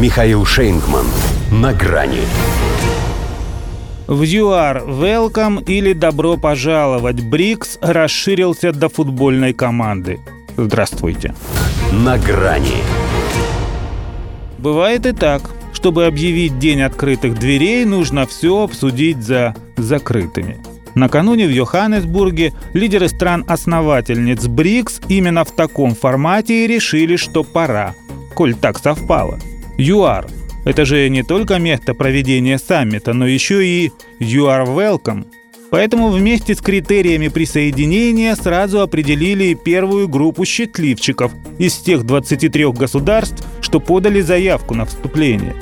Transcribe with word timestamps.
Михаил 0.00 0.46
Шейнгман. 0.46 1.04
На 1.52 1.74
грани. 1.74 2.22
В 4.06 4.22
ЮАР 4.22 4.84
«Welcome» 4.86 5.62
или 5.66 5.92
«Добро 5.92 6.38
пожаловать» 6.38 7.20
БРИКС 7.20 7.80
расширился 7.82 8.72
до 8.72 8.88
футбольной 8.88 9.52
команды. 9.52 10.18
Здравствуйте. 10.56 11.34
На 11.92 12.16
грани. 12.16 12.78
Бывает 14.56 15.04
и 15.04 15.12
так. 15.12 15.42
Чтобы 15.74 16.06
объявить 16.06 16.58
день 16.58 16.80
открытых 16.80 17.38
дверей, 17.38 17.84
нужно 17.84 18.26
все 18.26 18.62
обсудить 18.62 19.18
за 19.18 19.54
закрытыми. 19.76 20.62
Накануне 20.94 21.46
в 21.46 21.50
Йоханнесбурге 21.50 22.54
лидеры 22.72 23.10
стран-основательниц 23.10 24.46
БРИКС 24.46 25.02
именно 25.08 25.44
в 25.44 25.50
таком 25.50 25.94
формате 25.94 26.64
и 26.64 26.68
решили, 26.68 27.16
что 27.16 27.44
пора, 27.44 27.94
коль 28.34 28.54
так 28.54 28.78
совпало. 28.78 29.38
ЮАР– 29.80 30.26
это 30.66 30.84
же 30.84 31.08
не 31.08 31.22
только 31.22 31.58
место 31.58 31.94
проведения 31.94 32.58
саммита, 32.58 33.14
но 33.14 33.26
еще 33.26 33.66
и 33.66 33.90
«You 34.20 34.66
welcome». 34.66 35.24
Поэтому 35.70 36.10
вместе 36.10 36.54
с 36.54 36.60
критериями 36.60 37.28
присоединения 37.28 38.34
сразу 38.34 38.80
определили 38.80 39.54
первую 39.54 40.08
группу 40.08 40.44
счастливчиков 40.44 41.32
из 41.58 41.76
тех 41.76 42.04
23 42.04 42.72
государств, 42.72 43.46
что 43.62 43.80
подали 43.80 44.20
заявку 44.20 44.74
на 44.74 44.84
вступление. 44.84 45.54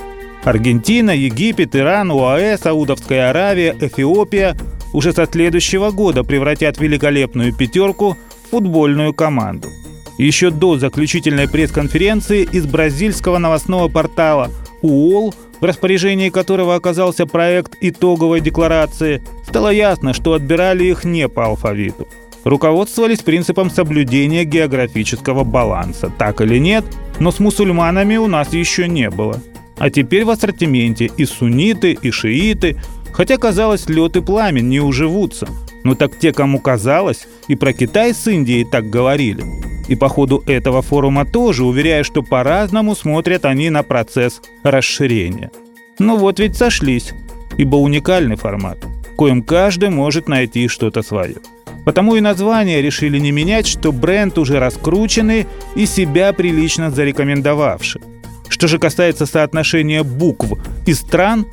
Аргентина, 0.42 1.10
Египет, 1.10 1.76
Иран, 1.76 2.10
УАЭ, 2.10 2.58
Саудовская 2.58 3.30
Аравия, 3.30 3.76
Эфиопия 3.78 4.56
уже 4.94 5.12
со 5.12 5.26
следующего 5.26 5.90
года 5.90 6.24
превратят 6.24 6.80
великолепную 6.80 7.54
пятерку 7.54 8.16
в 8.46 8.50
футбольную 8.50 9.12
команду. 9.12 9.68
Еще 10.18 10.50
до 10.50 10.78
заключительной 10.78 11.48
пресс-конференции 11.48 12.42
из 12.42 12.66
бразильского 12.66 13.38
новостного 13.38 13.88
портала 13.88 14.50
УОЛ, 14.82 15.32
в 15.60 15.64
распоряжении 15.64 16.28
которого 16.28 16.74
оказался 16.74 17.24
проект 17.24 17.76
итоговой 17.80 18.40
декларации, 18.40 19.22
стало 19.46 19.70
ясно, 19.70 20.12
что 20.12 20.34
отбирали 20.34 20.84
их 20.84 21.04
не 21.04 21.28
по 21.28 21.46
алфавиту. 21.46 22.08
Руководствовались 22.42 23.20
принципом 23.20 23.70
соблюдения 23.70 24.44
географического 24.44 25.44
баланса. 25.44 26.10
Так 26.18 26.40
или 26.40 26.58
нет, 26.58 26.84
но 27.20 27.30
с 27.30 27.38
мусульманами 27.38 28.16
у 28.16 28.26
нас 28.26 28.52
еще 28.52 28.88
не 28.88 29.10
было. 29.10 29.40
А 29.78 29.90
теперь 29.90 30.24
в 30.24 30.30
ассортименте 30.30 31.10
и 31.16 31.24
сунниты, 31.24 31.92
и 32.00 32.10
шииты, 32.10 32.76
хотя, 33.12 33.36
казалось, 33.36 33.88
лед 33.88 34.16
и 34.16 34.20
пламень 34.20 34.68
не 34.68 34.80
уживутся. 34.80 35.48
Но 35.84 35.94
так 35.94 36.18
те, 36.18 36.32
кому 36.32 36.60
казалось, 36.60 37.26
и 37.48 37.56
про 37.56 37.72
Китай 37.72 38.14
с 38.14 38.26
Индией 38.26 38.64
так 38.64 38.90
говорили. 38.90 39.44
И 39.88 39.96
по 39.96 40.08
ходу 40.08 40.42
этого 40.46 40.82
форума 40.82 41.24
тоже, 41.24 41.64
уверяя, 41.64 42.02
что 42.02 42.22
по-разному 42.22 42.94
смотрят 42.94 43.44
они 43.44 43.70
на 43.70 43.82
процесс 43.82 44.42
расширения. 44.62 45.50
Ну 45.98 46.16
вот 46.16 46.40
ведь 46.40 46.56
сошлись, 46.56 47.12
ибо 47.56 47.76
уникальный 47.76 48.36
формат, 48.36 48.78
коим 49.16 49.42
каждый 49.42 49.90
может 49.90 50.28
найти 50.28 50.68
что-то 50.68 51.02
свое. 51.02 51.36
Потому 51.84 52.16
и 52.16 52.20
название 52.20 52.82
решили 52.82 53.18
не 53.18 53.32
менять, 53.32 53.66
что 53.66 53.92
бренд 53.92 54.36
уже 54.36 54.58
раскрученный 54.58 55.46
и 55.74 55.86
себя 55.86 56.32
прилично 56.32 56.90
зарекомендовавший. 56.90 58.02
Что 58.48 58.68
же 58.68 58.78
касается 58.78 59.26
соотношения 59.26 60.02
букв 60.02 60.52
и 60.86 60.92
стран, 60.92 61.46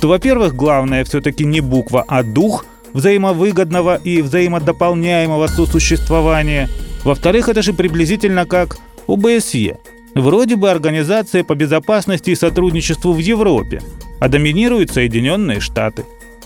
то, 0.00 0.08
во-первых, 0.08 0.54
главное 0.54 1.04
все-таки 1.04 1.44
не 1.44 1.60
буква, 1.60 2.04
а 2.08 2.22
дух 2.22 2.64
взаимовыгодного 2.92 3.96
и 3.96 4.22
взаимодополняемого 4.22 5.46
сосуществования– 5.46 6.68
во-вторых, 7.04 7.48
это 7.48 7.62
же 7.62 7.72
приблизительно 7.72 8.46
как 8.46 8.78
ОБСЕ. 9.06 9.78
Вроде 10.14 10.56
бы 10.56 10.70
Организация 10.70 11.42
по 11.42 11.54
безопасности 11.54 12.30
и 12.30 12.36
сотрудничеству 12.36 13.12
в 13.12 13.18
Европе, 13.18 13.80
а 14.20 14.28
доминируют 14.28 14.90
Соединенные 14.90 15.60
Штаты. 15.60 16.04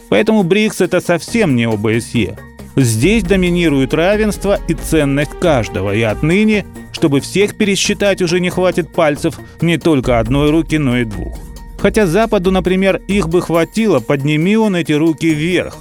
Поэтому 0.08 0.44
БРИКС 0.44 0.82
это 0.82 1.00
совсем 1.00 1.56
не 1.56 1.64
ОБСЕ. 1.64 2.38
Здесь 2.76 3.24
доминирует 3.24 3.92
равенство 3.92 4.58
и 4.68 4.74
ценность 4.74 5.32
каждого, 5.40 5.94
и 5.94 6.02
отныне, 6.02 6.66
чтобы 6.92 7.20
всех 7.20 7.56
пересчитать 7.56 8.22
уже 8.22 8.38
не 8.38 8.50
хватит 8.50 8.92
пальцев 8.92 9.40
не 9.60 9.78
только 9.78 10.20
одной 10.20 10.50
руки, 10.50 10.78
но 10.78 10.98
и 10.98 11.04
двух. 11.04 11.38
Хотя 11.78 12.06
Западу, 12.06 12.50
например, 12.50 13.00
их 13.08 13.28
бы 13.28 13.42
хватило, 13.42 14.00
подними 14.00 14.56
он 14.56 14.76
эти 14.76 14.92
руки 14.92 15.28
вверх. 15.28 15.76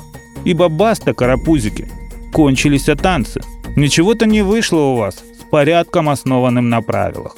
Ибо 0.45 0.69
баста, 0.69 1.13
карапузики, 1.13 1.88
кончились 2.31 2.85
танцы– 2.85 3.41
Ничего-то 3.75 4.25
не 4.25 4.41
вышло 4.41 4.79
у 4.79 4.95
вас 4.95 5.16
с 5.38 5.44
порядком, 5.44 6.07
основанным 6.07 6.69
на 6.69 6.81
правилах. 6.81 7.35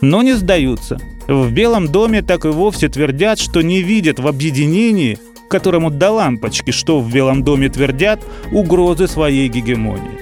Но 0.00 0.22
не 0.22 0.32
сдаются. 0.32 0.98
В 1.28 1.52
Белом 1.52 1.88
доме 1.88 2.22
так 2.22 2.46
и 2.46 2.48
вовсе 2.48 2.88
твердят, 2.88 3.38
что 3.38 3.60
не 3.60 3.82
видят 3.82 4.18
в 4.18 4.26
объединении, 4.26 5.18
которому 5.48 5.90
до 5.90 6.10
лампочки, 6.10 6.70
что 6.70 7.00
в 7.00 7.12
Белом 7.12 7.44
доме 7.44 7.68
твердят, 7.68 8.24
угрозы 8.50 9.06
своей 9.06 9.48
гегемонии. 9.48 10.20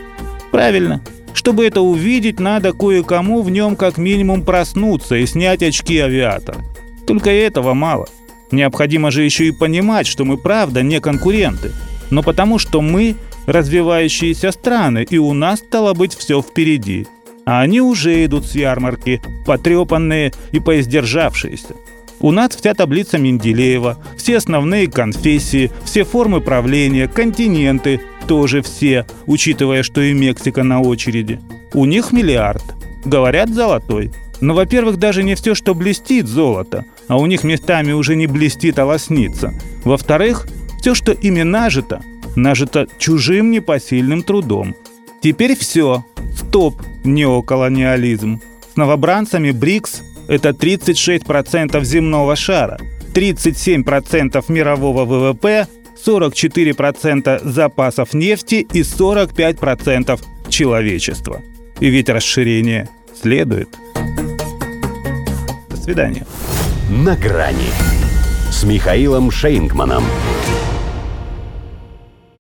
Правильно. 0.50 1.00
Чтобы 1.32 1.64
это 1.64 1.80
увидеть, 1.80 2.40
надо 2.40 2.72
кое-кому 2.72 3.42
в 3.42 3.50
нем 3.50 3.76
как 3.76 3.98
минимум 3.98 4.42
проснуться 4.42 5.14
и 5.16 5.26
снять 5.26 5.62
очки 5.62 5.98
авиатора. 5.98 6.58
Только 7.06 7.30
этого 7.30 7.72
мало. 7.72 8.08
Необходимо 8.50 9.10
же 9.12 9.22
еще 9.22 9.46
и 9.46 9.52
понимать, 9.52 10.06
что 10.06 10.24
мы 10.24 10.36
правда 10.36 10.82
не 10.82 11.00
конкуренты. 11.00 11.72
Но 12.12 12.22
потому 12.22 12.58
что 12.58 12.82
мы 12.82 13.16
развивающиеся 13.46 14.52
страны, 14.52 15.06
и 15.08 15.16
у 15.16 15.32
нас 15.32 15.60
стало 15.60 15.94
быть 15.94 16.14
все 16.14 16.42
впереди. 16.42 17.06
А 17.46 17.62
они 17.62 17.80
уже 17.80 18.22
идут 18.26 18.44
с 18.44 18.54
ярмарки, 18.54 19.22
потрепанные 19.46 20.30
и 20.52 20.60
поиздержавшиеся. 20.60 21.74
У 22.20 22.30
нас 22.30 22.54
вся 22.54 22.74
таблица 22.74 23.16
Менделеева, 23.16 23.96
все 24.18 24.36
основные 24.36 24.88
конфессии, 24.88 25.72
все 25.84 26.04
формы 26.04 26.42
правления, 26.42 27.08
континенты 27.08 28.02
тоже 28.28 28.60
все, 28.60 29.06
учитывая, 29.24 29.82
что 29.82 30.02
и 30.02 30.12
Мексика 30.12 30.62
на 30.62 30.82
очереди. 30.82 31.40
У 31.72 31.86
них 31.86 32.12
миллиард. 32.12 32.62
Говорят, 33.06 33.48
золотой. 33.48 34.12
Но, 34.42 34.52
во-первых, 34.52 34.98
даже 34.98 35.22
не 35.22 35.34
все, 35.34 35.54
что 35.54 35.74
блестит, 35.74 36.26
золото, 36.26 36.84
а 37.08 37.16
у 37.16 37.24
них 37.24 37.42
местами 37.42 37.92
уже 37.92 38.16
не 38.16 38.26
блестит, 38.26 38.78
а 38.78 38.84
лоснится. 38.84 39.54
Во-вторых, 39.84 40.46
все, 40.82 40.96
что 40.96 41.12
ими 41.12 41.42
нажито, 41.42 42.02
нажито 42.34 42.88
чужим 42.98 43.52
непосильным 43.52 44.24
трудом. 44.24 44.74
Теперь 45.22 45.56
все. 45.56 46.04
Стоп, 46.36 46.82
неоколониализм. 47.04 48.40
С 48.72 48.76
новобранцами 48.76 49.52
БРИКС– 49.52 50.02
это 50.28 50.48
36% 50.48 51.84
земного 51.84 52.34
шара, 52.34 52.80
37% 53.14 54.44
мирового 54.48 55.04
ВВП, 55.04 55.68
44% 56.04 57.48
запасов 57.48 58.12
нефти 58.12 58.66
и 58.72 58.80
45% 58.80 60.20
человечества. 60.48 61.42
И 61.78 61.90
ведь 61.90 62.08
расширение 62.08 62.88
следует. 63.22 63.68
До 65.70 65.76
свидания. 65.76 66.26
На 66.90 67.14
грани 67.14 67.70
с 68.50 68.64
Михаилом 68.64 69.30
Шейнгманом. 69.30 70.04